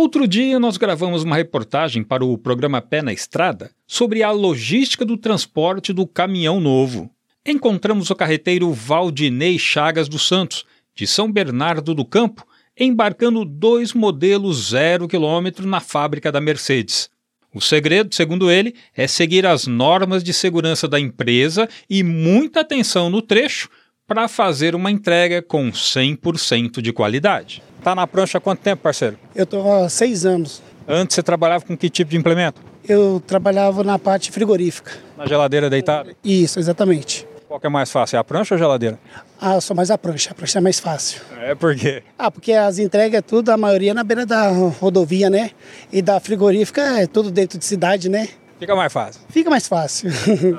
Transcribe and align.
Outro 0.00 0.28
dia, 0.28 0.60
nós 0.60 0.76
gravamos 0.76 1.24
uma 1.24 1.34
reportagem 1.34 2.04
para 2.04 2.24
o 2.24 2.38
programa 2.38 2.80
Pé 2.80 3.02
na 3.02 3.12
Estrada 3.12 3.72
sobre 3.84 4.22
a 4.22 4.30
logística 4.30 5.04
do 5.04 5.16
transporte 5.16 5.92
do 5.92 6.06
caminhão 6.06 6.60
novo. 6.60 7.10
Encontramos 7.44 8.08
o 8.08 8.14
carreteiro 8.14 8.72
Valdinei 8.72 9.58
Chagas 9.58 10.08
dos 10.08 10.24
Santos, 10.28 10.64
de 10.94 11.04
São 11.04 11.32
Bernardo 11.32 11.96
do 11.96 12.04
Campo, 12.04 12.46
embarcando 12.78 13.44
dois 13.44 13.92
modelos 13.92 14.68
zero 14.68 15.08
quilômetro 15.08 15.66
na 15.66 15.80
fábrica 15.80 16.30
da 16.30 16.40
Mercedes. 16.40 17.10
O 17.52 17.60
segredo, 17.60 18.14
segundo 18.14 18.48
ele, 18.48 18.76
é 18.96 19.08
seguir 19.08 19.44
as 19.44 19.66
normas 19.66 20.22
de 20.22 20.32
segurança 20.32 20.86
da 20.86 21.00
empresa 21.00 21.68
e 21.90 22.04
muita 22.04 22.60
atenção 22.60 23.10
no 23.10 23.20
trecho 23.20 23.68
para 24.06 24.28
fazer 24.28 24.76
uma 24.76 24.92
entrega 24.92 25.42
com 25.42 25.72
100% 25.72 26.80
de 26.80 26.92
qualidade. 26.92 27.64
Tá 27.82 27.94
na 27.94 28.06
prancha 28.06 28.38
há 28.38 28.40
quanto 28.40 28.60
tempo, 28.60 28.82
parceiro? 28.82 29.16
Eu 29.34 29.44
estou 29.44 29.72
há 29.72 29.88
seis 29.88 30.24
anos. 30.26 30.62
Antes 30.86 31.14
você 31.14 31.22
trabalhava 31.22 31.64
com 31.64 31.76
que 31.76 31.88
tipo 31.88 32.10
de 32.10 32.16
implemento? 32.16 32.60
Eu 32.88 33.22
trabalhava 33.26 33.84
na 33.84 33.98
parte 33.98 34.30
frigorífica. 34.32 34.92
Na 35.16 35.26
geladeira 35.26 35.68
deitada? 35.68 36.14
Isso, 36.24 36.58
exatamente. 36.58 37.26
Qual 37.46 37.58
que 37.58 37.66
é 37.66 37.70
mais 37.70 37.90
fácil, 37.90 38.16
é 38.16 38.18
a 38.18 38.24
prancha 38.24 38.54
ou 38.54 38.56
a 38.56 38.58
geladeira? 38.58 38.98
Ah, 39.40 39.60
só 39.60 39.74
mais 39.74 39.90
a 39.90 39.96
prancha. 39.96 40.30
A 40.32 40.34
prancha 40.34 40.58
é 40.58 40.60
mais 40.60 40.78
fácil. 40.78 41.22
É, 41.40 41.54
por 41.54 41.74
quê? 41.74 42.02
Ah, 42.18 42.30
porque 42.30 42.52
as 42.52 42.78
entregas 42.78 43.18
é 43.18 43.22
tudo, 43.22 43.50
a 43.50 43.56
maioria 43.56 43.94
na 43.94 44.04
beira 44.04 44.26
da 44.26 44.48
rodovia, 44.48 45.30
né? 45.30 45.50
E 45.90 46.02
da 46.02 46.20
frigorífica 46.20 46.82
é 47.00 47.06
tudo 47.06 47.30
dentro 47.30 47.58
de 47.58 47.64
cidade, 47.64 48.08
né? 48.08 48.28
Fica 48.58 48.74
mais 48.74 48.92
fácil. 48.92 49.20
Fica 49.30 49.48
mais 49.48 49.66
fácil. 49.66 50.10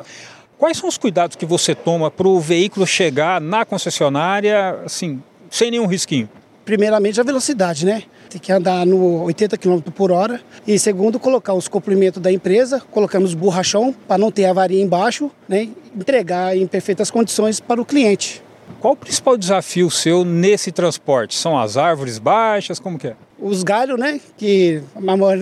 Quais 0.58 0.78
são 0.78 0.90
os 0.90 0.98
cuidados 0.98 1.36
que 1.36 1.46
você 1.46 1.76
toma 1.76 2.10
para 2.10 2.28
o 2.28 2.40
veículo 2.40 2.86
chegar 2.88 3.40
na 3.40 3.64
concessionária, 3.66 4.82
assim, 4.84 5.22
sem 5.50 5.72
nenhum 5.72 5.86
risquinho? 5.86 6.28
Primeiramente 6.70 7.20
a 7.20 7.24
velocidade, 7.24 7.84
né? 7.84 8.04
Tem 8.30 8.40
que 8.40 8.52
andar 8.52 8.86
no 8.86 9.24
80 9.24 9.58
km 9.58 9.80
por 9.90 10.12
hora. 10.12 10.40
E 10.68 10.78
segundo, 10.78 11.20
colocar 11.20 11.56
os 11.56 11.68
complementos 11.68 12.22
da 12.22 12.32
empresa, 12.32 12.80
colocamos 12.92 13.34
borrachão 13.34 13.92
para 14.08 14.20
não 14.20 14.30
ter 14.30 14.46
avaria 14.46 14.80
embaixo, 14.80 15.32
né? 15.48 15.68
Entregar 15.96 16.56
em 16.56 16.68
perfeitas 16.68 17.10
condições 17.10 17.60
para 17.60 17.82
o 17.82 17.86
cliente. 17.86 18.44
Qual 18.80 18.94
o 18.94 18.96
principal 18.96 19.36
desafio 19.36 19.90
seu 19.90 20.24
nesse 20.24 20.72
transporte? 20.72 21.36
São 21.36 21.58
as 21.58 21.76
árvores 21.76 22.20
baixas? 22.20 22.78
Como 22.78 23.00
que 23.00 23.08
é? 23.08 23.16
Os 23.40 23.64
galhos, 23.64 24.00
né? 24.00 24.22
Que 24.38 24.84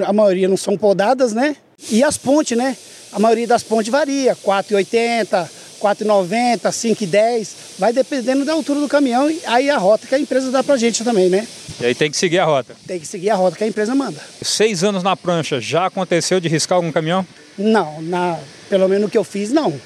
a 0.06 0.14
maioria 0.14 0.48
não 0.48 0.56
são 0.56 0.78
podadas, 0.78 1.34
né? 1.34 1.58
E 1.92 2.06
as 2.06 2.16
pontes, 2.18 2.58
né? 2.58 2.78
A 3.12 3.20
maioria 3.20 3.48
das 3.48 3.64
pontes 3.64 3.92
varia, 3.92 4.34
4,80, 4.34 5.50
4,90, 5.78 6.62
5,10, 6.62 7.50
vai 7.78 7.94
dependendo 7.94 8.44
da 8.44 8.54
altura 8.54 8.80
do 8.80 8.88
caminhão 8.88 9.30
e 9.30 9.40
aí 9.46 9.70
a 9.70 9.78
rota 9.78 10.08
que 10.08 10.16
a 10.16 10.20
empresa 10.20 10.52
dá 10.52 10.64
pra 10.64 10.78
gente 10.78 11.04
também, 11.04 11.30
né? 11.30 11.48
E 11.80 11.86
aí 11.86 11.96
tem 11.96 12.10
que 12.10 12.18
seguir 12.18 12.40
a 12.40 12.46
rota? 12.46 12.76
Tem 12.86 13.00
que 13.00 13.08
seguir 13.08 13.30
a 13.30 13.36
rota 13.36 13.58
que 13.58 13.64
a 13.64 13.68
empresa 13.68 13.94
manda. 13.94 14.20
Seis 14.42 14.84
anos 14.84 15.04
na 15.04 15.16
prancha, 15.16 15.62
já 15.62 15.86
aconteceu 15.86 16.40
de 16.40 16.48
riscar 16.48 16.78
algum 16.78 16.92
caminhão? 16.92 17.26
Não, 17.58 18.02
na, 18.02 18.40
pelo 18.70 18.88
menos 18.88 19.08
o 19.08 19.12
que 19.12 19.18
eu 19.18 19.24
fiz, 19.24 19.52
não. 19.52 19.80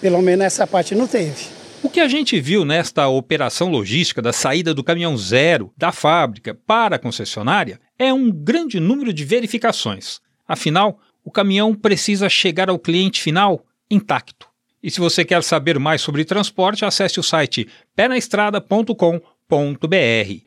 Pelo 0.00 0.20
menos 0.22 0.44
essa 0.44 0.66
parte 0.66 0.94
não 0.94 1.06
teve. 1.06 1.60
O 1.82 1.88
que 1.88 2.00
a 2.00 2.08
gente 2.08 2.38
viu 2.38 2.62
nesta 2.62 3.08
operação 3.08 3.70
logística 3.70 4.20
da 4.20 4.34
saída 4.34 4.74
do 4.74 4.84
caminhão 4.84 5.16
zero 5.16 5.72
da 5.78 5.90
fábrica 5.90 6.54
para 6.66 6.96
a 6.96 6.98
concessionária 6.98 7.80
é 7.98 8.12
um 8.12 8.30
grande 8.30 8.78
número 8.78 9.14
de 9.14 9.24
verificações. 9.24 10.20
Afinal, 10.46 10.98
o 11.24 11.30
caminhão 11.30 11.74
precisa 11.74 12.28
chegar 12.28 12.68
ao 12.68 12.78
cliente 12.78 13.22
final 13.22 13.64
intacto. 13.90 14.49
E 14.82 14.90
se 14.90 14.98
você 14.98 15.24
quer 15.24 15.42
saber 15.42 15.78
mais 15.78 16.00
sobre 16.00 16.24
transporte, 16.24 16.84
acesse 16.84 17.20
o 17.20 17.22
site 17.22 17.68
penaestrada.com.br. 17.94 19.16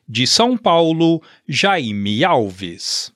De 0.08 0.26
São 0.26 0.56
Paulo, 0.56 1.22
Jaime 1.48 2.24
Alves. 2.24 3.13